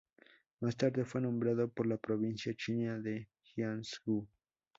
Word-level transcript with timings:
Más 0.61 0.75
tarde 0.77 1.05
fue 1.05 1.21
nombrado 1.21 1.67
por 1.69 1.85
la 1.85 1.95
provincia 1.95 2.55
china 2.55 2.97
de 2.97 3.29
Jiangsu. 3.43 4.27